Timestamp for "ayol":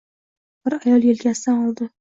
0.85-1.07